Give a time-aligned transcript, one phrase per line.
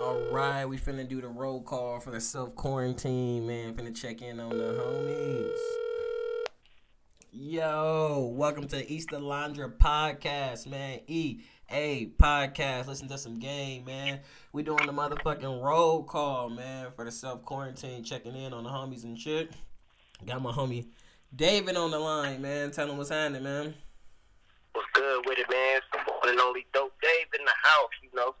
[0.00, 3.74] All right, we finna do the roll call for the self quarantine, man.
[3.74, 5.56] Finna check in on the homies.
[7.30, 10.98] Yo, welcome to East Alondra podcast, man.
[11.06, 12.88] E A podcast.
[12.88, 14.18] Listen to some game, man.
[14.52, 18.70] We doing the motherfucking roll call, man, for the self quarantine, checking in on the
[18.70, 19.52] homies and shit.
[20.26, 20.88] Got my homie
[21.34, 22.72] David on the line, man.
[22.72, 23.74] Tell him what's happening, man.
[24.72, 25.80] What's good with it, man?
[26.20, 28.34] One and only Dope Dave in the house, you know.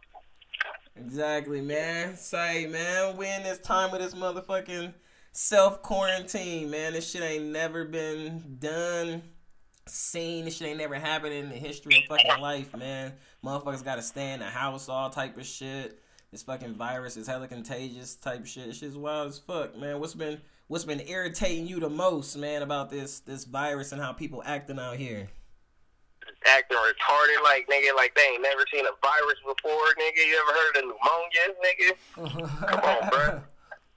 [0.96, 2.16] Exactly, man.
[2.16, 4.94] Say, man, we in this time with this motherfucking
[5.32, 6.92] self quarantine, man.
[6.92, 9.22] This shit ain't never been done,
[9.86, 10.44] seen.
[10.44, 13.12] This shit ain't never happened in the history of fucking life, man.
[13.44, 16.00] Motherfuckers gotta stay in the house, all type of shit.
[16.30, 18.66] This fucking virus is hella contagious type shit.
[18.66, 19.98] This shit's wild as fuck, man.
[19.98, 24.12] What's been what's been irritating you the most, man, about this this virus and how
[24.12, 25.28] people acting out here?
[26.46, 30.20] Acting retarded like nigga, like they ain't never seen a virus before, nigga.
[30.20, 31.90] You ever heard of pneumonia, nigga?
[32.68, 33.24] Come on, bro.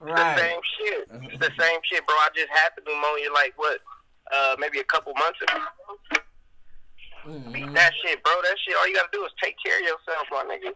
[0.00, 0.34] right.
[0.36, 1.02] The same shit.
[1.28, 2.16] It's the same shit, bro.
[2.16, 3.80] I just had the pneumonia like what,
[4.32, 5.60] uh, maybe a couple months ago.
[7.26, 7.52] Mhm.
[7.52, 8.32] Beat that shit, bro.
[8.42, 8.76] That shit.
[8.76, 10.72] All you gotta do is take care of yourself, my nigga.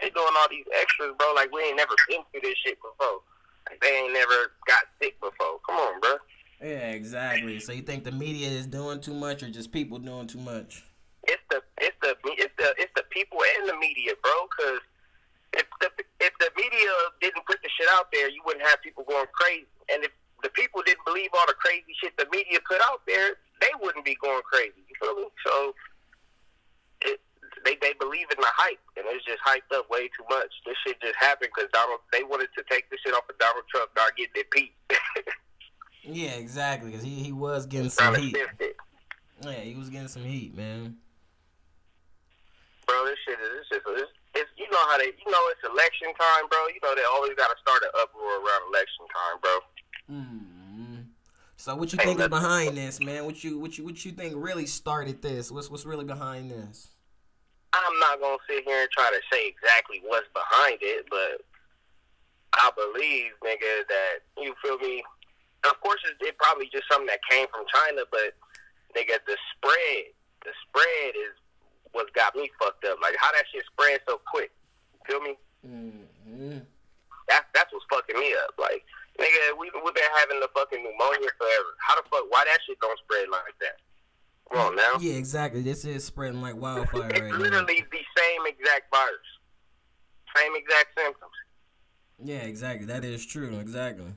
[0.00, 1.32] They doing all these extras, bro.
[1.34, 3.20] Like we ain't never been through this shit before.
[3.68, 5.58] Like they ain't never got sick before.
[5.66, 6.16] Come on, bro.
[6.60, 7.60] Yeah, exactly.
[7.60, 10.84] So you think the media is doing too much or just people doing too much?
[11.24, 14.32] It's the it's the it's the it's the people and the media, bro.
[14.48, 14.80] Because
[15.54, 15.88] if the
[16.20, 19.66] if the media didn't put the shit out there, you wouldn't have people going crazy.
[19.92, 23.36] And if the people didn't believe all the crazy shit the media put out there,
[23.60, 24.84] they wouldn't be going crazy.
[24.88, 25.28] You feel me?
[25.46, 25.74] So
[27.02, 27.20] it,
[27.64, 30.52] they they believe in the hype, and it's just hyped up way too much.
[30.66, 33.64] This shit just happened because Donald they wanted to take this shit off of Donald
[33.72, 34.76] Trump, not get their peace.
[36.06, 36.92] Yeah, exactly.
[36.92, 38.36] Cause he, he was getting some heat.
[39.42, 40.96] Yeah, he was getting some heat, man.
[42.86, 43.04] bro.
[43.04, 46.08] This shit is this just it's, it's you know how they you know it's election
[46.18, 46.66] time, bro.
[46.68, 49.58] You know they always got to start an uproar around election time, bro.
[50.10, 51.04] mm
[51.56, 53.24] So what you think is behind this, man?
[53.24, 55.50] What you what you what you think really started this?
[55.50, 56.88] What's what's really behind this?
[57.72, 61.42] I'm not gonna sit here and try to say exactly what's behind it, but
[62.54, 65.02] I believe, nigga, that you feel me.
[65.64, 68.36] Of course, it, it probably just something that came from China, but
[68.92, 70.12] nigga, the spread,
[70.44, 71.32] the spread is
[71.92, 72.98] what got me fucked up.
[73.00, 74.50] Like how that shit spread so quick.
[75.06, 75.36] Feel me?
[75.66, 76.58] Mm-hmm.
[77.28, 78.52] That's that's what's fucking me up.
[78.58, 78.84] Like,
[79.18, 81.70] nigga, we we've been having the fucking pneumonia forever.
[81.80, 82.24] How the fuck?
[82.28, 83.80] Why that shit don't spread like that?
[84.52, 84.98] Come on now.
[85.00, 85.62] Yeah, exactly.
[85.62, 87.38] This is spreading like wildfire it's right now.
[87.38, 89.28] literally the same exact virus,
[90.36, 91.32] same exact symptoms.
[92.22, 92.86] Yeah, exactly.
[92.86, 93.58] That is true.
[93.58, 94.12] Exactly.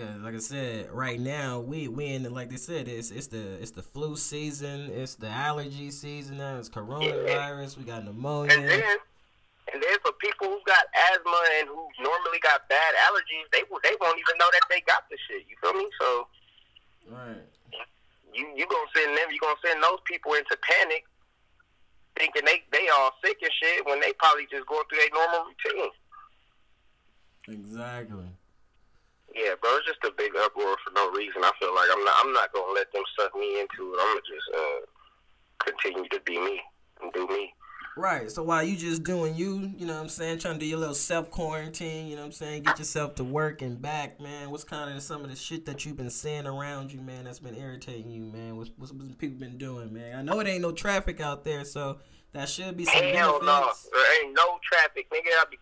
[0.00, 3.26] Cause like I said, right now we we in the, like they said it's it's
[3.26, 8.56] the it's the flu season, it's the allergy season now, it's coronavirus, we got pneumonia.
[8.56, 8.96] And then,
[9.74, 13.94] and then for people who got asthma and who normally got bad allergies, they they
[14.00, 15.44] won't even know that they got the shit.
[15.50, 15.86] You feel me?
[16.00, 16.26] So
[17.10, 17.44] Right.
[18.32, 21.04] you you gonna send them, you gonna send those people into panic,
[22.16, 25.52] thinking they they all sick and shit when they probably just going through their normal
[25.52, 25.90] routine.
[27.48, 28.24] Exactly.
[29.34, 31.42] Yeah, bro, it's just a big uproar for no reason.
[31.44, 33.98] I feel like I'm not I'm not gonna let them suck me into it.
[34.00, 34.80] I'm gonna just uh,
[35.64, 36.60] continue to be me
[37.02, 37.54] and do me.
[37.96, 38.30] Right.
[38.30, 40.78] So while you just doing you, you know what I'm saying, trying to do your
[40.78, 44.50] little self quarantine, you know what I'm saying, get yourself to work and back, man.
[44.50, 47.40] What's kind of some of the shit that you've been seeing around you, man, that's
[47.40, 48.56] been irritating you, man?
[48.56, 50.16] What's, what's, what's people been doing, man?
[50.16, 51.98] I know it ain't no traffic out there, so
[52.32, 53.88] that should be some Hell no, benefits.
[53.92, 55.30] there ain't no traffic, nigga.
[55.36, 55.58] I be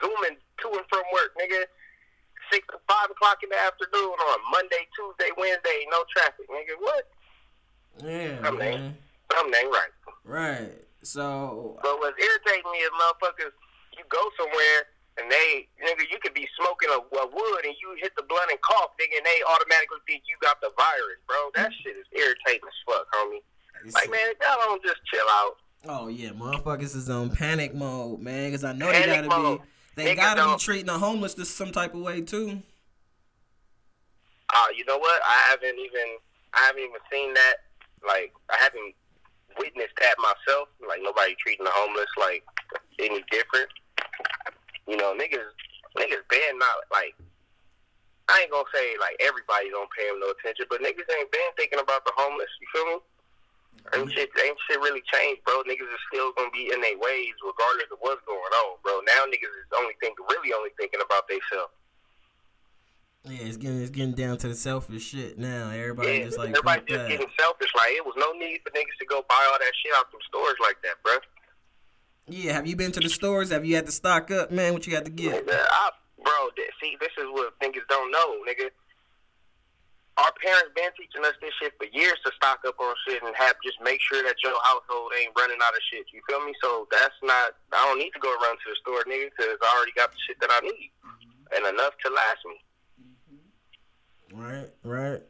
[0.00, 1.64] zooming to and from work, nigga.
[2.52, 6.78] Six to five o'clock in the afternoon on Monday, Tuesday, Wednesday, no traffic, nigga.
[6.78, 7.04] What?
[8.04, 8.74] Yeah, Something man.
[8.74, 8.94] ain't,
[9.32, 9.94] something ain't right.
[10.24, 10.74] Right.
[11.02, 13.54] So But what's irritating me is motherfuckers,
[13.96, 17.96] you go somewhere and they, nigga, you could be smoking a, a wood and you
[18.02, 21.40] hit the blunt and cough, nigga, and they automatically think you got the virus, bro.
[21.54, 21.78] That mm.
[21.82, 23.40] shit is irritating as fuck, homie.
[23.94, 25.56] Like, man, y'all don't just chill out.
[25.88, 28.50] Oh yeah, motherfuckers is on panic mode, man.
[28.50, 29.60] Cause I know they gotta mode.
[29.60, 29.64] be,
[29.96, 32.62] they Niggas gotta be don't- treating the homeless this some type of way too.
[34.54, 35.20] Uh, you know what?
[35.26, 36.18] I haven't even,
[36.54, 37.56] I haven't even seen that.
[38.06, 38.94] Like, I haven't
[39.58, 40.68] witnessed that myself.
[40.86, 42.44] Like, nobody treating the homeless like
[43.00, 43.68] any different.
[44.86, 45.50] You know, niggas,
[45.98, 47.14] niggas been not like.
[48.28, 51.50] I ain't gonna say like everybody don't pay him no attention, but niggas ain't been
[51.56, 52.50] thinking about the homeless.
[52.60, 52.96] You feel me?
[53.94, 55.62] Ain't shit, ain't shit really changed, bro.
[55.62, 59.00] Niggas is still gonna be in their ways regardless of what's going on, bro.
[59.06, 61.72] Now niggas is only think, really only thinking about themselves.
[63.26, 65.70] Yeah, it's getting it's getting down to the selfish shit now.
[65.70, 67.08] Everybody Yeah, just like everybody just that.
[67.10, 67.70] getting selfish.
[67.74, 70.20] Like it was no need for niggas to go buy all that shit out from
[70.28, 71.14] stores like that, bro.
[72.28, 73.50] Yeah, have you been to the stores?
[73.50, 74.72] Have you had to stock up, man?
[74.74, 75.46] What you had to get?
[75.46, 75.90] Nigga, I,
[76.22, 76.50] bro,
[76.80, 78.70] see, this is what niggas don't know, nigga.
[80.16, 83.36] Our parents been teaching us this shit for years to stock up on shit and
[83.36, 86.08] have just make sure that your household ain't running out of shit.
[86.08, 86.56] You feel me?
[86.64, 87.52] So that's not.
[87.76, 90.20] I don't need to go around to the store, nigga, because I already got the
[90.24, 91.52] shit that I need mm-hmm.
[91.52, 92.56] and enough to last me.
[92.96, 94.40] Mm-hmm.
[94.40, 95.22] Right, right.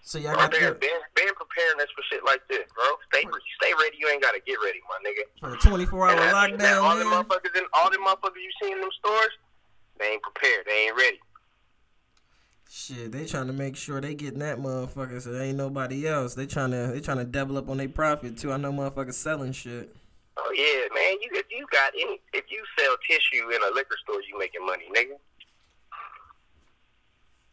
[0.00, 2.88] So y'all got parents the, been, been preparing us for shit like this, bro.
[3.12, 3.28] Stay
[3.60, 3.98] stay ready.
[4.00, 5.26] You ain't gotta get ready, my nigga.
[5.36, 8.40] for the 24 hour And that means that all the motherfuckers in all the motherfuckers
[8.40, 9.34] you see in them stores,
[10.00, 10.64] they ain't prepared.
[10.64, 11.20] They ain't ready.
[12.70, 16.34] Shit, they trying to make sure they getting that motherfucker so there ain't nobody else.
[16.34, 18.52] They trying to they trying to double up on their profit too.
[18.52, 19.96] I know motherfuckers selling shit.
[20.36, 21.16] Oh yeah, man.
[21.22, 24.66] You if you got any if you sell tissue in a liquor store, you making
[24.66, 25.16] money, nigga.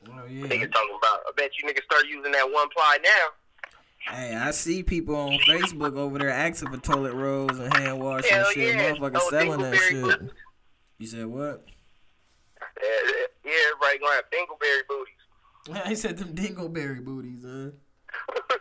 [0.10, 0.48] Oh yeah.
[0.48, 1.20] Niggas talking about.
[1.28, 4.14] I bet you niggas start using that one ply now.
[4.14, 8.26] Hey, I see people on Facebook over there asking for toilet rolls and hand wash
[8.30, 8.76] Hell and shit.
[8.76, 8.92] yeah.
[8.96, 10.22] Motherfuckers No selling that shit.
[10.98, 11.66] You said what?
[12.82, 15.86] Yeah, yeah, everybody gonna have dingleberry booties.
[15.86, 17.72] I said them dingleberry booties, huh?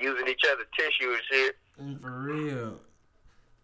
[0.00, 1.56] using each other's tissue and shit.
[1.80, 2.80] Mm, For real.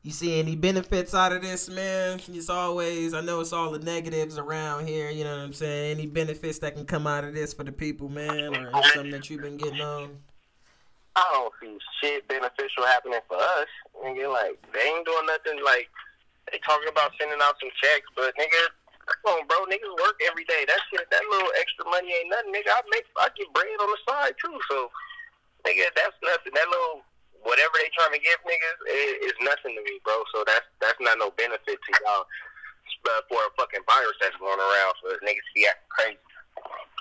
[0.02, 2.20] You see any benefits out of this, man?
[2.28, 5.98] It's always, I know it's all the negatives around here, you know what I'm saying?
[5.98, 9.28] Any benefits that can come out of this for the people, man, or something that
[9.28, 10.18] you've been getting on?
[11.16, 13.66] I don't see shit beneficial happening for us.
[14.04, 15.62] Nigga, like they ain't doing nothing.
[15.64, 15.88] Like
[16.50, 18.66] they talking about sending out some checks, but nigga,
[19.24, 19.64] come on, bro.
[19.66, 20.64] Niggas work every day.
[20.68, 22.70] That shit, that little extra money ain't nothing, nigga.
[22.72, 24.56] I make, I get bread on the side too.
[24.68, 24.92] So,
[25.64, 26.52] nigga, that's nothing.
[26.54, 27.04] That little
[27.46, 30.20] whatever they trying to give niggas is, is nothing to me, bro.
[30.34, 32.26] So that's that's not no benefit to y'all
[33.08, 36.28] uh, for a fucking virus that's going around for niggas to be acting crazy.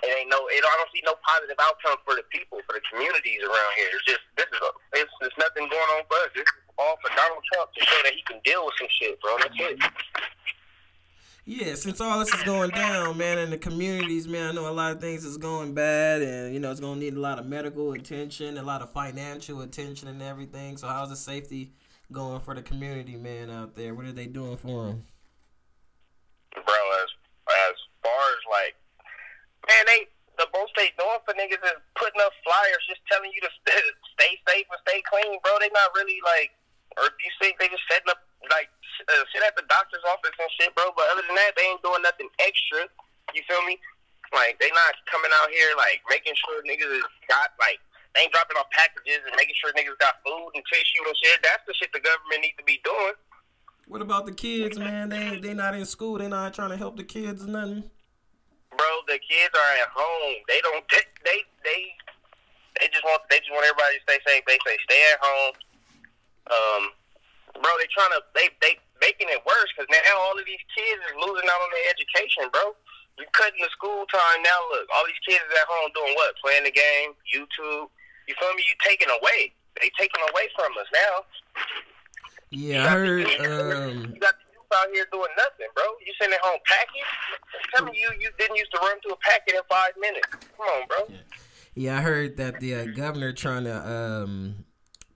[0.06, 0.46] It ain't no.
[0.54, 3.90] It, I don't see no positive outcome for the people, for the communities around here.
[3.90, 4.62] It's just this is.
[4.62, 4.70] A,
[5.02, 6.32] it's, it's nothing going on for us.
[6.38, 9.18] This is all for Donald Trump to show that he can deal with some shit,
[9.18, 9.42] bro.
[9.42, 9.82] That's it.
[11.50, 14.76] Yeah, since all this is going down, man, in the communities, man, I know a
[14.76, 17.46] lot of things is going bad, and you know it's gonna need a lot of
[17.46, 20.76] medical attention, a lot of financial attention, and everything.
[20.76, 21.72] So how's the safety
[22.12, 23.96] going for the community, man, out there?
[23.96, 25.04] What are they doing for them?
[26.66, 26.82] bro.
[27.04, 27.10] As
[27.48, 28.76] as far as like,
[29.72, 30.00] man, they
[30.36, 34.36] the most they doing for niggas is putting up flyers, just telling you to stay,
[34.46, 35.58] safe and stay clean, bro.
[35.64, 36.54] They not really like,
[37.00, 38.22] or if you think they just setting up
[38.54, 38.70] like
[39.10, 40.94] uh, shit at the doctor's office and shit, bro.
[40.94, 42.86] But other than that, they ain't doing nothing extra.
[43.34, 43.82] You feel me?
[44.36, 47.82] Like they not coming out here like making sure niggas is got like.
[48.16, 51.38] They ain't dropping off packages and making sure niggas got food and tissue and shit.
[51.44, 53.14] That's the shit the government needs to be doing.
[53.86, 55.10] What about the kids, man?
[55.10, 56.18] They they not in school.
[56.18, 57.88] They not trying to help the kids or nothing.
[58.74, 60.36] bro, the kids are at home.
[60.48, 60.84] They don't.
[60.92, 61.80] They they they,
[62.80, 64.44] they just want they just want everybody to stay safe.
[64.46, 65.56] They say stay at home.
[66.48, 66.84] Um,
[67.64, 71.00] bro, they trying to they they making it worse because now all of these kids
[71.08, 72.76] is losing out on their education, bro.
[73.58, 74.60] You cutting the school time now.
[74.72, 76.36] Look, all these kids is at home doing what?
[76.44, 77.90] Playing the game, YouTube.
[78.28, 78.64] You feel me?
[78.68, 79.54] You taking away.
[79.82, 81.26] They taking away from us now.
[82.50, 83.28] Yeah, I heard.
[83.28, 85.84] You Um, got the youth out here doing nothing, bro.
[86.06, 87.04] You sitting at home packing.
[87.76, 90.28] Tell me you you didn't used to run through a packet in five minutes.
[90.32, 91.16] Come on, bro.
[91.76, 94.66] yeah, I heard that the uh, governor trying to um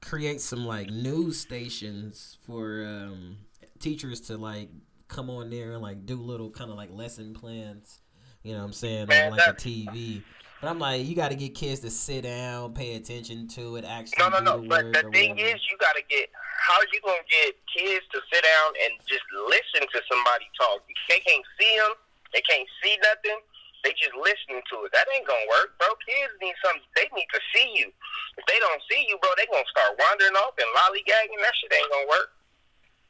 [0.01, 3.37] create some like news stations for um
[3.79, 4.69] teachers to like
[5.07, 8.00] come on there and like do little kind of like lesson plans.
[8.43, 10.23] You know what I'm saying Man, on like a TV.
[10.61, 13.85] But I'm like, you got to get kids to sit down, pay attention to it,
[13.85, 14.61] actually No, no, no.
[14.61, 15.57] the But the thing whatever.
[15.57, 16.29] is, you got to get.
[16.61, 20.85] How are you gonna get kids to sit down and just listen to somebody talk?
[21.09, 21.97] They can't see them.
[22.33, 23.41] They can't see nothing.
[23.83, 24.93] They just listening to it.
[24.93, 25.89] That ain't gonna work, bro.
[26.05, 26.85] Kids need something.
[26.93, 27.89] They need to see you.
[28.37, 31.41] If they don't see you, bro, they gonna start wandering off and lollygagging.
[31.41, 32.29] That shit ain't gonna work.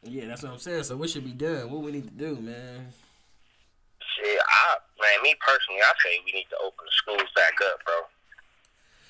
[0.07, 0.88] Yeah, that's what I'm saying.
[0.88, 1.67] So what should be done?
[1.69, 2.88] What we need to do, man?
[4.18, 7.80] Shit, I man, me personally, I say we need to open the schools back up,
[7.86, 8.00] bro.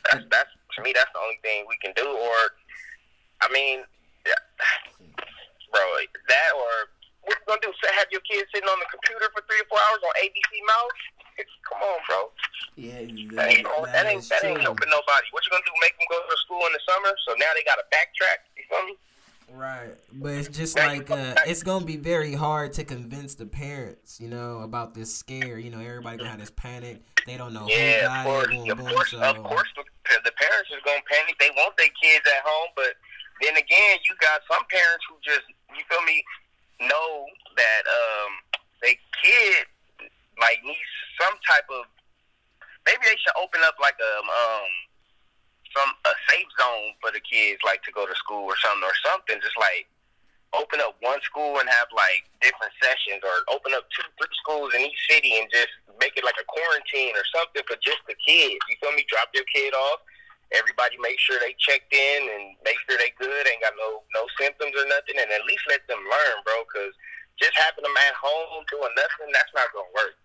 [0.09, 2.05] That's that's to me, that's the only thing we can do.
[2.05, 2.39] Or,
[3.41, 3.83] I mean,
[4.25, 4.41] yeah,
[5.73, 5.83] bro,
[6.29, 6.91] that or
[7.25, 7.73] what you gonna do?
[7.97, 11.01] Have your kids sitting on the computer for three or four hours on ABC Mouse?
[11.65, 12.19] Come on, bro.
[12.77, 13.01] Yeah,
[13.33, 15.25] That ain't, that ain't, that ain't helping nobody.
[15.33, 15.73] What you gonna do?
[15.81, 17.13] Make them go to school in the summer?
[17.25, 18.45] So now they gotta backtrack.
[18.57, 18.93] You feel me?
[19.53, 24.19] Right, but it's just like uh, it's gonna be very hard to convince the parents,
[24.19, 25.59] you know, about this scare.
[25.59, 27.03] You know, everybody gonna have this panic.
[27.25, 28.87] They don't know Yeah, who of got course, it, boom, of boom.
[28.87, 29.67] course, So of course.
[29.75, 31.37] The, parents is gonna panic.
[31.39, 32.95] They want their kids at home, but
[33.41, 36.23] then again, you got some parents who just, you feel me,
[36.81, 37.25] know
[37.57, 38.31] that um
[38.81, 39.65] their kid
[40.39, 41.85] like needs some type of.
[42.85, 44.69] Maybe they should open up like a um
[45.75, 48.97] some a safe zone for the kids, like to go to school or something or
[49.05, 49.37] something.
[49.41, 49.87] Just like
[50.51, 54.75] open up one school and have like different sessions, or open up two, three schools
[54.75, 58.17] in each city and just make it like a quarantine or something for just the
[58.19, 58.59] kids.
[58.67, 59.07] You feel me?
[59.07, 60.03] Drop your kid off.
[60.51, 64.27] Everybody make sure they checked in and make sure they good, ain't got no no
[64.35, 66.67] symptoms or nothing, and at least let them learn, bro.
[66.67, 66.91] Because
[67.39, 70.15] just having them at home doing nothing, that's not gonna work.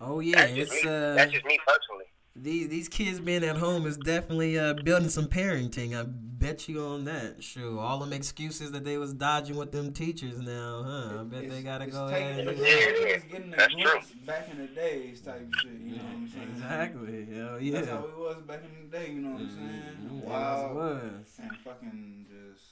[0.00, 0.90] Oh yeah, That's just it's me.
[0.90, 2.10] uh That's just me personally.
[2.36, 5.98] These these kids being at home is definitely uh building some parenting.
[5.98, 7.42] I bet you on that.
[7.42, 11.20] Sure, all them excuses that they was dodging with them teachers now, huh?
[11.20, 13.14] I bet they gotta go ahead and it's do Yeah, that.
[13.14, 14.00] it's getting a That's true.
[14.26, 15.72] back in the days type shit.
[15.84, 16.48] You know what I'm saying?
[16.52, 17.26] Exactly.
[17.34, 19.10] Hell That's how it was back in the day.
[19.12, 19.96] You know what I'm saying?
[20.08, 20.70] Mhm, Wow.
[20.70, 22.64] It was And fucking just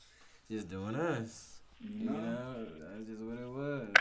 [0.51, 1.59] just doing us.
[1.81, 2.21] you You know.
[2.21, 3.95] know, that's just what it was.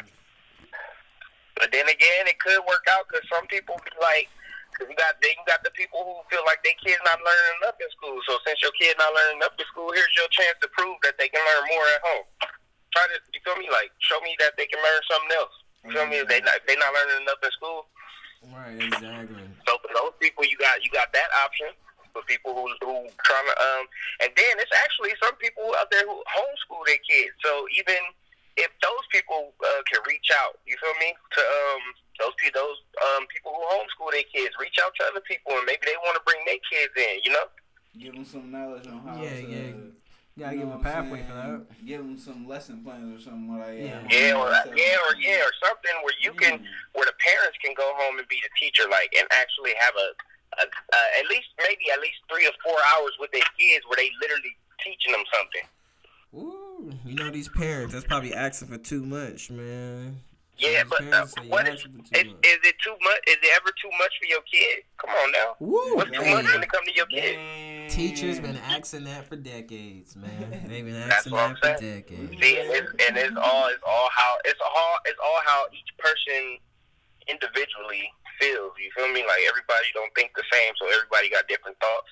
[1.59, 4.29] But then again, it could work out because some people be like,
[4.71, 7.55] because you got then you got the people who feel like their kids not learning
[7.63, 8.17] enough in school.
[8.27, 11.17] So since your kid not learning enough in school, here's your chance to prove that
[11.17, 12.27] they can learn more at home.
[12.93, 13.67] Try to you feel me?
[13.71, 15.55] Like show me that they can learn something else.
[15.85, 16.17] You feel me?
[16.21, 17.87] If they not they not learning enough in school.
[18.53, 18.77] Right.
[18.79, 19.45] Exactly.
[19.65, 21.73] So for those people, you got you got that option.
[22.15, 23.85] For people who who trying to um,
[24.25, 27.35] and then it's actually some people out there who homeschool their kids.
[27.45, 27.99] So even
[28.57, 31.13] if those people uh, can reach out, you feel me?
[31.13, 31.81] To um
[32.19, 35.65] those pe- those um people who homeschool their kids, reach out to other people, and
[35.65, 37.21] maybe they want to bring their kids in.
[37.23, 37.45] You know?
[37.97, 39.45] Give them some knowledge on how Yeah, to.
[39.45, 39.69] yeah.
[40.37, 41.65] You Gotta know give 'em a pathway for that.
[41.85, 44.01] Give them some lesson plans or something like Yeah.
[44.05, 44.13] that.
[44.13, 46.61] Yeah, or yeah, or yeah, or something where you can
[46.93, 50.09] where the parents can go home and be the teacher, like, and actually have a,
[50.61, 53.97] a uh, at least maybe at least three or four hours with their kids where
[53.97, 55.65] they literally teaching them something.
[56.33, 57.93] Ooh, you know these parents.
[57.93, 60.21] That's probably asking for too much, man.
[60.57, 62.75] Yeah, These but uh, parents say you what is, asking for too is is it
[62.83, 63.19] too much?
[63.27, 64.83] Is it ever too much for your kid?
[64.97, 67.37] Come on now, Woo, what's too much when it come to your kid?
[67.37, 67.89] Damn.
[67.89, 70.65] teachers been asking that for decades, man.
[70.67, 72.01] They've been asking that for saying.
[72.01, 72.41] decades.
[72.41, 75.93] See, and it's, and it's all it's all how it's all it's all how each
[75.97, 76.57] person
[77.29, 78.09] individually
[78.41, 78.73] feels.
[78.81, 79.21] You feel me?
[79.25, 82.09] Like everybody don't think the same, so everybody got different thoughts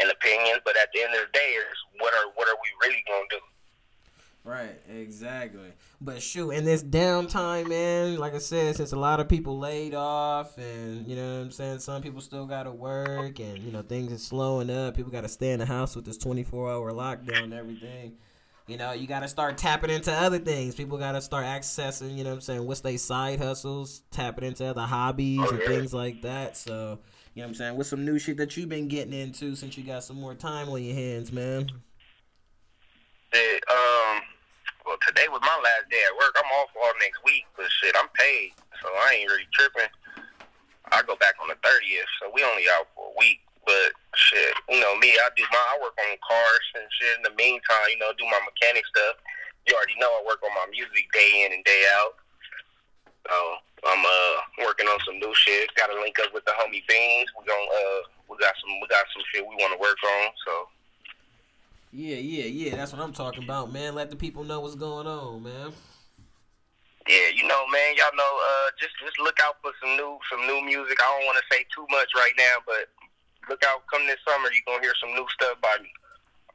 [0.00, 0.64] and opinions.
[0.64, 3.28] But at the end of the day, is what are what are we really gonna
[3.28, 3.42] do?
[4.44, 5.72] Right, exactly.
[6.00, 9.94] But shoot, in this downtime, man, like I said, since a lot of people laid
[9.94, 13.82] off and you know what I'm saying, some people still gotta work and you know,
[13.82, 16.90] things are slowing up, people gotta stay in the house with this twenty four hour
[16.90, 18.14] lockdown and everything.
[18.66, 20.74] You know, you gotta start tapping into other things.
[20.74, 24.66] People gotta start accessing, you know what I'm saying, what's they side hustles, tapping into
[24.66, 25.66] other hobbies Oh, and yeah.
[25.68, 26.56] things like that.
[26.56, 26.98] So,
[27.34, 29.78] you know what I'm saying, what's some new shit that you've been getting into since
[29.78, 31.68] you got some more time on your hands, man?
[33.34, 34.01] Shit, um, well,
[35.12, 36.32] today was my last day at work.
[36.40, 39.92] I'm off all next week, but shit, I'm paid, so I ain't really tripping.
[40.88, 43.44] I go back on the 30th, so we only out for a week.
[43.68, 47.20] But shit, you know me, I do my I work on cars and shit.
[47.20, 49.20] In the meantime, you know, do my mechanic stuff.
[49.68, 52.18] You already know I work on my music day in and day out.
[53.28, 53.36] So
[53.86, 55.70] I'm uh working on some new shit.
[55.78, 57.30] Got to link up with the homie Beans.
[57.38, 60.34] We gon' uh we got some we got some shit we want to work on.
[60.42, 60.52] So
[61.92, 62.76] Yeah, yeah, yeah.
[62.76, 63.94] That's what I'm talking about, man.
[63.94, 65.72] Let the people know what's going on, man.
[67.06, 68.40] Yeah, you know, man, y'all know.
[68.48, 70.96] Uh, just just look out for some new some new music.
[71.02, 72.88] I don't want to say too much right now, but
[73.50, 73.82] look out.
[73.92, 75.92] Come this summer, you gonna hear some new stuff by me.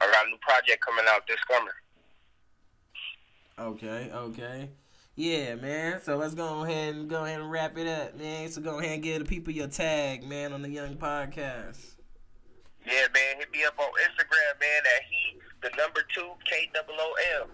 [0.00, 1.74] I got a new project coming out this summer.
[3.60, 4.70] Okay, okay.
[5.14, 6.00] Yeah, man.
[6.02, 8.48] So let's go ahead and go ahead and wrap it up, man.
[8.48, 11.97] So go ahead and give the people your tag, man, on the Young Podcast.
[12.86, 14.82] Yeah, man, hit me up on Instagram, man.
[14.96, 17.48] At he the number two K O L.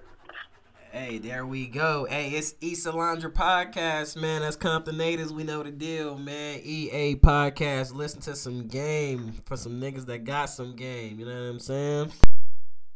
[0.92, 2.06] Hey, there we go.
[2.08, 4.42] Hey, it's East Alondra Podcast, man.
[4.42, 5.32] That's Compton Natives.
[5.32, 6.60] We know the deal, man.
[6.62, 7.92] EA Podcast.
[7.92, 11.18] Listen to some game for some niggas that got some game.
[11.18, 12.12] You know what I'm saying?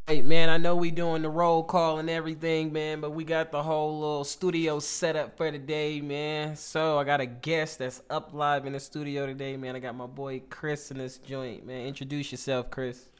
[0.08, 3.52] Hey, man, I know we doing the roll call and everything, man, but we got
[3.52, 6.56] the whole little studio set up for today, man.
[6.56, 9.76] So I got a guest that's up live in the studio today, man.
[9.76, 11.86] I got my boy Chris in this joint, man.
[11.86, 13.10] Introduce yourself, Chris.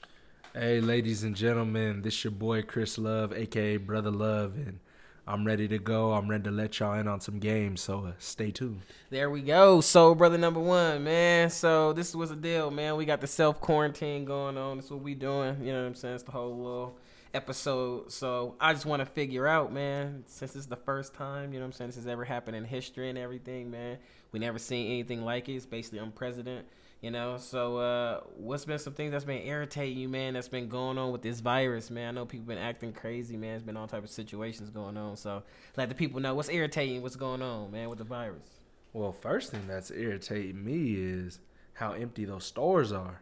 [0.55, 4.81] Hey, ladies and gentlemen, this your boy Chris Love, aka Brother Love, and
[5.29, 6.15] I'm ready to go.
[6.15, 8.81] I'm ready to let y'all in on some games, so uh, stay tuned.
[9.11, 9.83] There we go.
[9.83, 11.51] So, brother number one, man.
[11.51, 12.97] So, this was the deal, man.
[12.97, 14.79] We got the self quarantine going on.
[14.79, 15.59] That's what we doing.
[15.61, 16.15] You know what I'm saying?
[16.15, 16.99] It's the whole little
[17.35, 18.11] episode.
[18.11, 21.67] So, I just want to figure out, man, since it's the first time, you know
[21.67, 23.99] what I'm saying, this has ever happened in history and everything, man.
[24.33, 25.57] We never seen anything like it.
[25.57, 26.65] It's basically unprecedented.
[27.01, 30.35] You know, so uh, what's been some things that's been irritating you, man?
[30.35, 32.09] That's been going on with this virus, man.
[32.09, 33.55] I know people been acting crazy, man.
[33.55, 35.17] It's been all type of situations going on.
[35.17, 35.45] So
[35.77, 38.59] let the people know what's irritating, what's going on, man, with the virus.
[38.93, 41.39] Well, first thing that's irritating me is
[41.75, 43.21] how empty those stores are.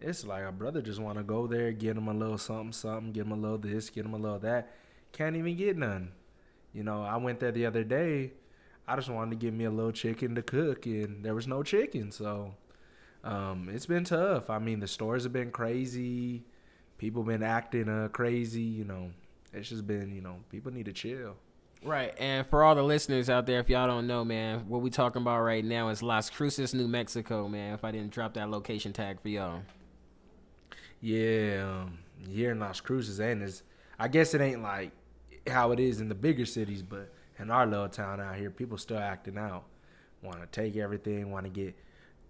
[0.00, 3.10] It's like a brother just want to go there, get him a little something, something,
[3.10, 4.72] get him a little this, get him a little that.
[5.10, 6.12] can't even get none.
[6.72, 8.34] You know, I went there the other day.
[8.86, 11.64] I just wanted to get me a little chicken to cook, and there was no
[11.64, 12.12] chicken.
[12.12, 12.54] So
[13.28, 14.48] um, it's been tough.
[14.48, 16.44] I mean, the stores have been crazy.
[16.96, 18.62] People been acting uh, crazy.
[18.62, 19.10] You know,
[19.52, 21.36] it's just been you know people need to chill.
[21.84, 24.90] Right, and for all the listeners out there, if y'all don't know, man, what we
[24.90, 27.74] talking about right now is Las Cruces, New Mexico, man.
[27.74, 29.60] If I didn't drop that location tag for y'all.
[31.00, 33.62] Yeah, um, here in Las Cruces, and it's,
[33.96, 34.90] I guess it ain't like
[35.46, 38.78] how it is in the bigger cities, but in our little town out here, people
[38.78, 39.64] still acting out.
[40.20, 41.76] Want to take everything, want to get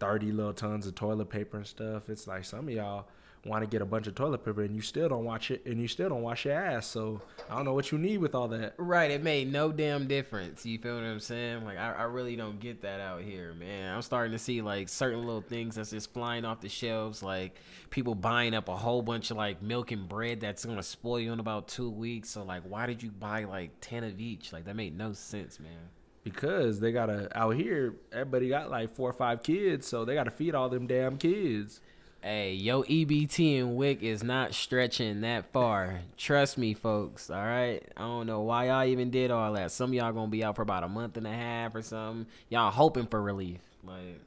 [0.00, 2.09] 30 little tons of toilet paper and stuff.
[2.09, 3.07] It's like some of y'all
[3.45, 5.81] want to get a bunch of toilet paper and you still don't watch it and
[5.81, 6.87] you still don't wash your ass.
[6.87, 8.75] So I don't know what you need with all that.
[8.76, 10.67] Right, it made no damn difference.
[10.67, 11.64] You feel what I'm saying?
[11.64, 13.95] Like I, I really don't get that out here, man.
[13.95, 17.57] I'm starting to see like certain little things that's just flying off the shelves, like
[17.90, 21.33] people buying up a whole bunch of like milk and bread that's gonna spoil you
[21.33, 22.31] in about two weeks.
[22.31, 24.52] So like, why did you buy like ten of each?
[24.52, 25.90] Like that made no sense, man.
[26.25, 30.31] Because they gotta out here, everybody got like four or five kids, so they gotta
[30.31, 31.81] feed all them damn kids.
[32.21, 36.01] Hey, yo, EBT and WIC is not stretching that far.
[36.17, 37.31] Trust me, folks.
[37.31, 37.81] All right.
[37.97, 39.71] I don't know why y'all even did all that.
[39.71, 42.27] Some of y'all gonna be out for about a month and a half or something.
[42.49, 43.61] Y'all hoping for relief.
[43.85, 44.21] Like,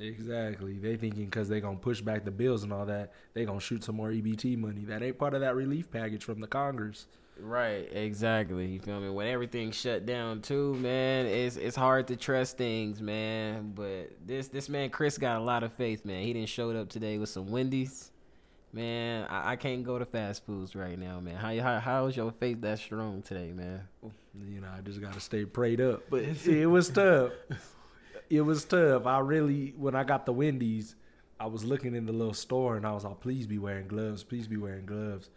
[0.00, 0.74] Exactly.
[0.74, 3.84] They thinking because they gonna push back the bills and all that, they gonna shoot
[3.84, 4.84] some more EBT money.
[4.84, 7.06] That ain't part of that relief package from the Congress.
[7.40, 7.88] Right?
[7.92, 8.66] Exactly.
[8.66, 9.10] You feel me?
[9.10, 13.72] When everything shut down too, man, it's it's hard to trust things, man.
[13.74, 16.22] But this this man Chris got a lot of faith, man.
[16.22, 18.10] He didn't showed up today with some Wendy's.
[18.70, 21.36] Man, I, I can't go to fast foods right now, man.
[21.36, 23.88] How how how's your faith that strong today, man?
[24.02, 26.02] You know, I just gotta stay prayed up.
[26.10, 27.32] But it was tough.
[28.30, 29.06] It was tough.
[29.06, 30.96] I really, when I got the Wendy's,
[31.40, 34.24] I was looking in the little store and I was like, please be wearing gloves.
[34.24, 35.30] Please be wearing gloves.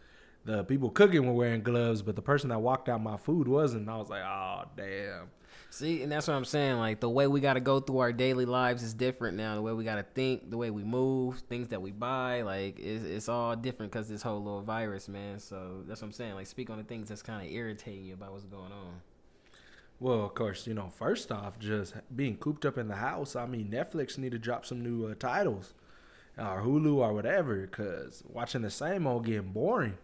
[0.44, 3.88] The people cooking were wearing gloves, but the person that walked out my food wasn't.
[3.88, 5.30] I was like, oh damn.
[5.70, 6.78] See, and that's what I'm saying.
[6.78, 9.56] Like the way we got to go through our daily lives is different now.
[9.56, 12.80] The way we got to think, the way we move, things that we buy, like
[12.80, 15.40] it's, it's all different because this whole little virus, man.
[15.40, 16.34] So that's what I'm saying.
[16.34, 19.02] Like speak on the things that's kind of irritating you about what's going on.
[20.02, 23.36] Well, of course, you know, first off, just being cooped up in the house.
[23.36, 25.76] I mean, Netflix need to drop some new uh, titles,
[26.40, 30.00] or Hulu, or whatever, because watching the same old getting boring.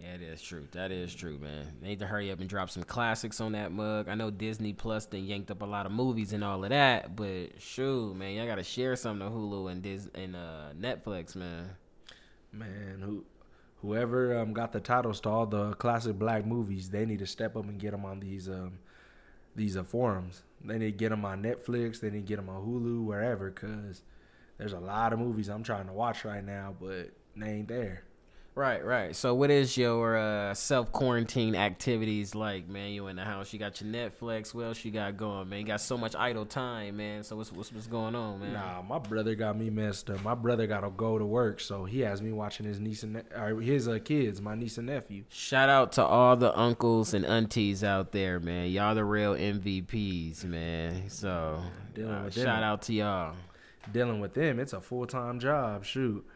[0.00, 0.68] Yeah, it is true.
[0.72, 1.66] That is true, man.
[1.80, 4.08] They need to hurry up and drop some classics on that mug.
[4.08, 7.16] I know Disney Plus then yanked up a lot of movies and all of that,
[7.16, 11.70] but shoot, man, y'all gotta share some to Hulu and Dis and uh, Netflix, man.
[12.52, 13.24] Man, who,
[13.82, 17.56] whoever um, got the titles to all the classic black movies, they need to step
[17.56, 18.78] up and get them on these um,
[19.56, 20.44] these uh, forums.
[20.64, 21.98] They need to get them on Netflix.
[22.00, 24.02] They need to get them on Hulu, wherever, cause
[24.58, 28.04] there's a lot of movies I'm trying to watch right now, but they ain't there.
[28.58, 29.14] Right, right.
[29.14, 32.90] So, what is your uh, self quarantine activities like, man?
[32.90, 33.52] You in the house?
[33.52, 34.52] You got your Netflix.
[34.52, 35.60] What else you got going, man?
[35.60, 37.22] You got so much idle time, man.
[37.22, 38.54] So, what's what's, what's going on, man?
[38.54, 40.24] Nah, my brother got me messed up.
[40.24, 43.12] My brother got to go to work, so he has me watching his niece and
[43.12, 45.22] ne- his uh, kids, my niece and nephew.
[45.28, 48.70] Shout out to all the uncles and aunties out there, man.
[48.70, 51.08] Y'all the real MVPs, man.
[51.10, 51.62] So,
[51.94, 53.36] Dealing uh, with shout out to y'all.
[53.92, 55.84] Dealing with them, it's a full time job.
[55.84, 56.26] Shoot,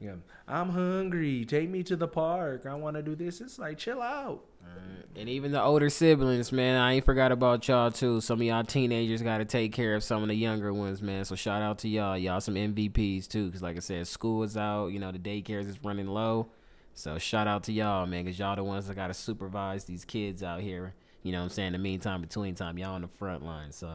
[0.00, 0.14] yeah,
[0.46, 1.44] I'm hungry.
[1.44, 2.66] Take me to the park.
[2.66, 3.40] I want to do this.
[3.40, 4.44] It's like chill out.
[5.14, 8.20] And even the older siblings, man, I ain't forgot about y'all too.
[8.20, 11.24] Some of y'all teenagers got to take care of some of the younger ones, man.
[11.24, 12.18] So shout out to y'all.
[12.18, 14.88] Y'all some MVPs too, because like I said, school is out.
[14.88, 16.48] You know, the daycares is running low.
[16.92, 20.04] So shout out to y'all, man, because y'all the ones that got to supervise these
[20.04, 20.94] kids out here.
[21.22, 21.66] You know what I'm saying?
[21.68, 23.72] In the meantime, between time, y'all on the front line.
[23.72, 23.90] So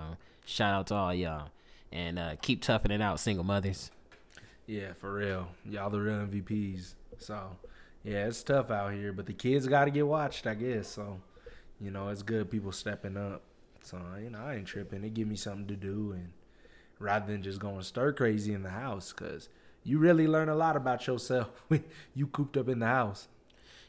[0.46, 1.50] shout out to all y'all.
[1.92, 3.92] And uh, keep toughing it out, single mothers.
[4.72, 5.50] Yeah, for real.
[5.70, 6.94] Y'all the real MVPs.
[7.18, 7.58] So,
[8.06, 10.88] yeah, it's tough out here, but the kids got to get watched, I guess.
[10.88, 11.20] So,
[11.82, 13.42] you know, it's good people stepping up.
[13.82, 15.04] So, you know, I ain't tripping.
[15.04, 16.30] It give me something to do, and
[17.00, 19.50] rather than just going stir crazy in the house, because
[19.84, 21.84] you really learn a lot about yourself when
[22.16, 23.28] you cooped up in the house.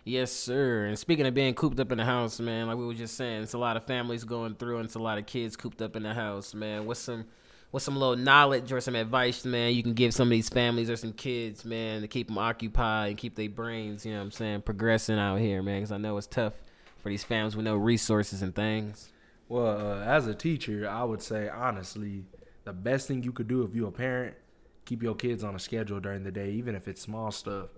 [0.04, 0.86] Yes, sir.
[0.86, 3.44] And speaking of being cooped up in the house, man, like we were just saying,
[3.44, 5.94] it's a lot of families going through, and it's a lot of kids cooped up
[5.94, 6.86] in the house, man.
[6.86, 7.26] What's some,
[7.72, 10.90] what's some little knowledge or some advice, man, you can give some of these families
[10.90, 14.24] or some kids, man, to keep them occupied and keep their brains, you know what
[14.24, 15.78] I'm saying, progressing out here, man?
[15.80, 16.52] Because I know it's tough
[16.98, 19.08] for these families with no resources and things.
[19.48, 22.24] Well, uh, as a teacher, I would say honestly,
[22.64, 24.36] the best thing you could do if you're a parent,
[24.84, 27.70] keep your kids on a schedule during the day, even if it's small stuff.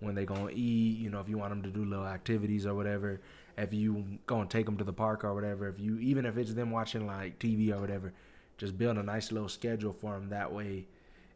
[0.00, 2.74] When they gonna eat, you know, if you want them to do little activities or
[2.74, 3.20] whatever,
[3.56, 6.54] if you gonna take them to the park or whatever, if you even if it's
[6.54, 8.12] them watching like TV or whatever,
[8.58, 10.28] just build a nice little schedule for them.
[10.28, 10.86] That way,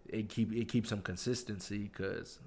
[0.09, 2.39] it keep it keeps some consistency because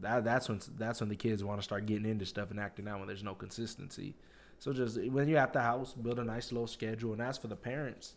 [0.00, 2.88] that that's when that's when the kids want to start getting into stuff and acting
[2.88, 4.14] out when there's no consistency.
[4.58, 7.48] So just when you're at the house, build a nice little schedule, and that's for
[7.48, 8.14] the parents.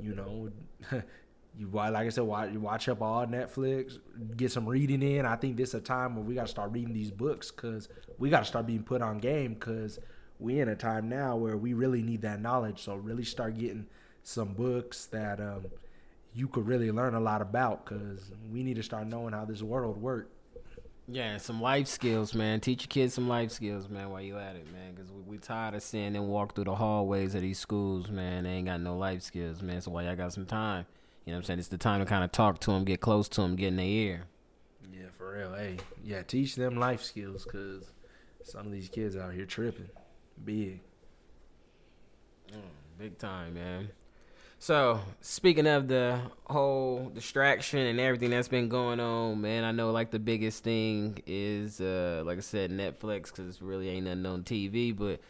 [0.00, 0.50] You know,
[1.58, 3.98] you like I said, watch, you watch up all Netflix,
[4.36, 5.26] get some reading in.
[5.26, 7.88] I think this is a time where we got to start reading these books because
[8.18, 9.98] we got to start being put on game because
[10.38, 12.82] we in a time now where we really need that knowledge.
[12.82, 13.86] So really start getting
[14.26, 15.66] some books that um,
[16.34, 19.62] you could really learn a lot about because we need to start knowing how this
[19.62, 20.30] world works.
[21.06, 22.60] Yeah, some life skills, man.
[22.60, 24.94] Teach your kids some life skills, man, while you at it, man.
[24.94, 28.42] Because we, we tired of seeing them walk through the hallways of these schools, man.
[28.42, 29.80] They ain't got no life skills, man.
[29.80, 30.86] So while y'all got some time,
[31.24, 31.58] you know what I'm saying?
[31.60, 33.76] It's the time to kind of talk to them, get close to them, get in
[33.76, 34.24] their ear.
[34.92, 35.54] Yeah, for real.
[35.54, 37.92] Hey, yeah, teach them life skills because
[38.42, 39.88] some of these kids out here tripping
[40.44, 40.80] big.
[42.98, 43.90] Big time, man.
[44.58, 49.90] So, speaking of the whole distraction and everything that's been going on, man, I know
[49.90, 54.42] like the biggest thing is, uh, like I said, Netflix, because really ain't nothing on
[54.42, 54.96] TV.
[54.96, 55.20] But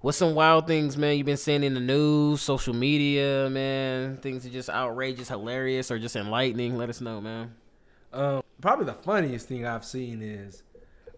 [0.00, 4.16] what's some wild things, man, you've been seeing in the news, social media, man?
[4.16, 6.76] Things are just outrageous, hilarious, or just enlightening?
[6.76, 7.54] Let us know, man.
[8.12, 10.62] Um, probably the funniest thing I've seen is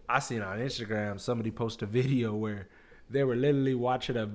[0.07, 2.67] I seen on Instagram somebody post a video where
[3.09, 4.29] they were literally watching a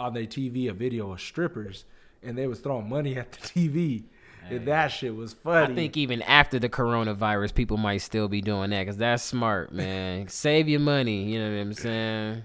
[0.00, 1.84] on their TV a video of strippers
[2.22, 4.04] and they was throwing money at the TV.
[4.50, 5.72] And that shit was funny.
[5.72, 9.72] I think even after the coronavirus, people might still be doing that because that's smart,
[9.72, 10.26] man.
[10.28, 12.44] Save your money, you know what I'm saying?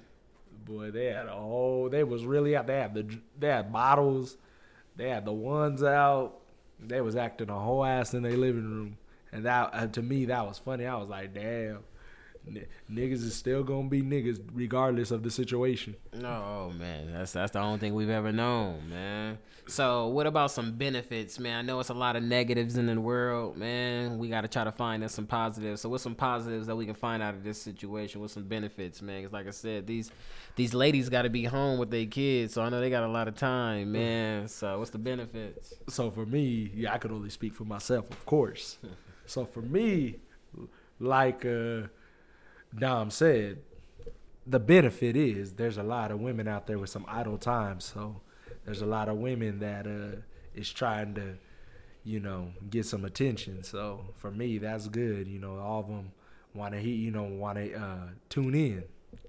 [0.66, 1.90] boy, they had a whole.
[1.90, 2.68] They was really out.
[2.68, 4.38] They had the they had bottles.
[4.96, 6.40] They had the ones out.
[6.80, 8.98] They was acting a whole ass in their living room,
[9.32, 10.86] and that uh, to me that was funny.
[10.86, 11.80] I was like, damn,
[12.48, 15.96] n- niggas is still gonna be niggas regardless of the situation.
[16.14, 19.38] No, man, that's that's the only thing we've ever known, man.
[19.66, 21.60] So, what about some benefits, man?
[21.60, 24.18] I know it's a lot of negatives in the world, man.
[24.18, 25.82] We got to try to find us some positives.
[25.82, 28.20] So, what's some positives that we can find out of this situation?
[28.20, 29.22] What's some benefits, man?
[29.22, 30.12] Because, like I said, these
[30.58, 33.08] these ladies got to be home with their kids, so I know they got a
[33.08, 34.48] lot of time, man.
[34.50, 35.74] So, what's the benefits?
[35.88, 38.78] So for me, yeah, I could only speak for myself, of course.
[39.26, 40.18] so for me,
[41.00, 41.84] like uh,
[42.78, 43.60] Dom said,
[44.46, 47.80] the benefit is there's a lot of women out there with some idle time.
[47.80, 48.22] So
[48.66, 50.18] there's a lot of women that uh,
[50.54, 51.36] is trying to,
[52.04, 53.64] you know, get some attention.
[53.64, 55.28] So for me, that's good.
[55.28, 56.12] You know, all of them
[56.54, 58.84] want to hear, you know, want to uh, tune in.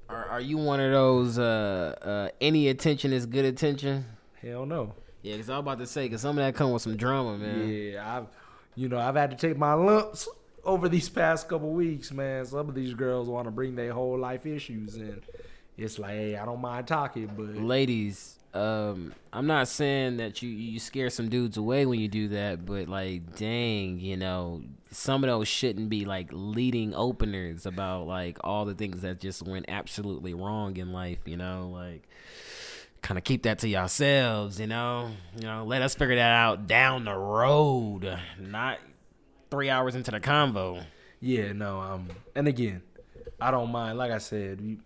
[0.08, 4.04] Are are you one of those uh uh any attention is good attention?
[4.42, 4.92] Hell no.
[5.22, 7.38] Yeah, because I was about to say, because some of that come with some drama,
[7.38, 7.66] man.
[7.66, 8.26] Yeah, I've
[8.74, 10.28] you know I've had to take my lumps
[10.64, 12.44] over these past couple weeks, man.
[12.44, 15.20] Some of these girls want to bring their whole life issues in.
[15.76, 20.48] It's like, hey, I don't mind talking, but ladies um i'm not saying that you
[20.48, 25.24] you scare some dudes away when you do that but like dang you know some
[25.24, 29.64] of those shouldn't be like leading openers about like all the things that just went
[29.66, 32.08] absolutely wrong in life you know like
[33.02, 36.68] kind of keep that to yourselves you know you know let us figure that out
[36.68, 38.78] down the road not
[39.50, 40.84] three hours into the convo
[41.20, 41.80] yeah, no.
[41.80, 42.82] Um, and again,
[43.40, 43.96] I don't mind.
[43.96, 44.76] Like I said, we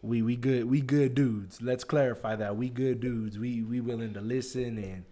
[0.00, 1.60] we we good we good dudes.
[1.60, 3.38] Let's clarify that we good dudes.
[3.38, 5.04] We we willing to listen and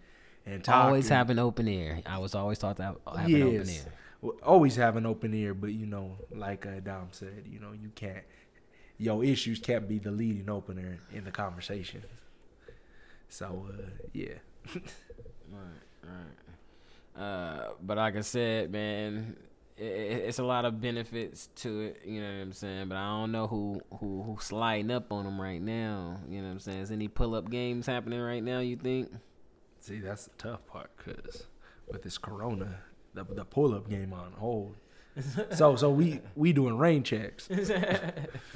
[0.47, 0.85] and talk.
[0.85, 3.53] always and- have an open ear i was always taught to have, have an open
[3.67, 3.85] Yes.
[3.85, 7.73] ear Always have an open ear, but you know, like uh, Dom said, you know,
[7.73, 8.23] you can't.
[8.97, 12.03] Your issues can't be the leading opener in the conversation.
[13.29, 14.35] So uh, yeah,
[14.75, 16.50] Right, right.
[17.17, 19.35] Uh, but like I said, man,
[19.79, 22.01] i i- it's a lot of benefits to it.
[22.05, 22.87] You know what I'm saying?
[22.89, 26.19] But I don't know who who who's sliding up on them right now.
[26.29, 26.79] You know what I'm saying?
[26.79, 28.59] Is any pull up games happening right now?
[28.59, 29.11] You think?
[29.79, 31.47] see that's the tough part because
[31.91, 32.77] with this Corona,
[33.13, 34.75] the the pull up game on hold.
[35.51, 37.49] so so we we doing rain checks.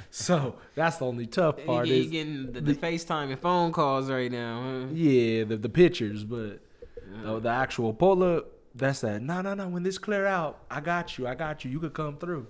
[0.09, 4.09] So that's the only tough part you is getting the, the FaceTime and phone calls
[4.09, 4.85] right now, huh?
[4.93, 6.59] yeah the the pictures, but
[7.23, 8.47] the, the actual pull up.
[8.73, 9.21] That's that.
[9.21, 9.69] No, no, no.
[9.69, 11.28] When this clear out, I got you.
[11.28, 11.71] I got you.
[11.71, 12.47] You could come through.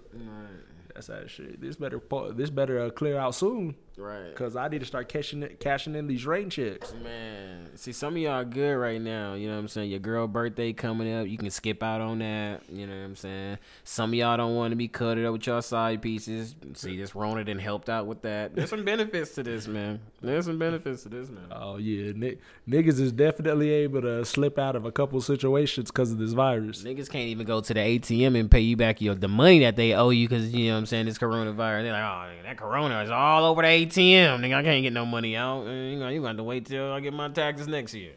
[0.94, 1.62] That's that shit.
[1.62, 2.02] This better
[2.34, 4.36] this better uh, clear out soon, right.
[4.36, 6.94] cause I need to start cashing it, cashing in these rain checks.
[7.04, 9.34] Man, see, some of y'all good right now.
[9.34, 9.90] You know what I'm saying?
[9.90, 11.28] Your girl birthday coming up.
[11.28, 12.62] You can skip out on that.
[12.70, 13.58] You know what I'm saying?
[13.84, 16.56] Some of y'all don't want to be cutted up with your side pieces.
[16.74, 18.56] See, this Rona done helped out with that.
[18.56, 20.00] There's some benefits to this, man.
[20.22, 21.46] There's some benefits to this, man.
[21.52, 26.12] Oh yeah, Ni- niggas is definitely able to slip out of a couple situations because
[26.12, 26.84] of this virus.
[26.84, 29.76] Niggas can't even go to the ATM and pay you back your the money that
[29.76, 31.84] they owe you because you know what I'm saying this coronavirus.
[31.84, 33.85] They're like, oh, that corona is all over the ATM.
[33.86, 35.66] ATM, nigga, I can't get no money out.
[35.68, 38.14] Uh, You know, you got to wait till I get my taxes next year.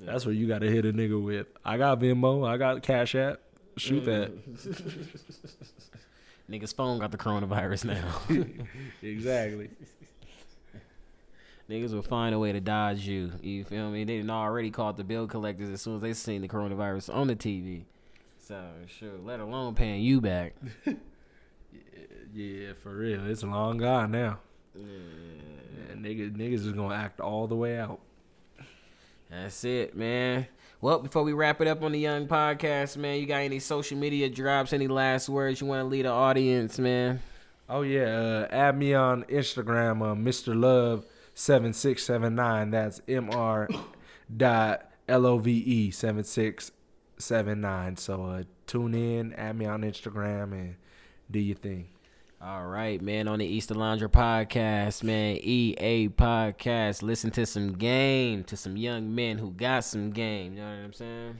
[0.00, 1.46] That's what you gotta hit a nigga with.
[1.64, 2.46] I got Venmo.
[2.46, 3.40] I got Cash App.
[3.76, 4.32] Shoot that.
[6.50, 8.20] Nigga's phone got the coronavirus now.
[9.02, 9.70] exactly.
[11.70, 13.32] Niggas will find a way to dodge you.
[13.40, 14.04] You feel me?
[14.04, 17.28] They didn't already caught the bill collectors as soon as they seen the coronavirus on
[17.28, 17.84] the TV.
[18.38, 20.54] So sure, let alone paying you back.
[22.36, 23.28] Yeah, for real.
[23.30, 24.40] It's a long gone now.
[24.74, 28.00] Yeah, niggas, niggas is gonna act all the way out.
[29.30, 30.46] That's it, man.
[30.80, 33.96] Well, before we wrap it up on the Young Podcast, man, you got any social
[33.96, 34.72] media drops?
[34.72, 37.20] Any last words you want to lead the audience, man?
[37.68, 40.58] Oh yeah, uh, add me on Instagram, uh, Mr.
[40.58, 42.70] Love seven six seven nine.
[42.70, 43.68] That's M R
[44.36, 46.70] dot L O V E seven six
[47.16, 47.96] seven nine.
[47.96, 50.76] So uh, tune in, add me on Instagram, and
[51.30, 51.88] do your thing.
[52.46, 53.26] All right, man.
[53.26, 57.02] On the East Alondra podcast, man, EA podcast.
[57.02, 60.52] Listen to some game, to some young men who got some game.
[60.52, 61.38] You know what I'm saying?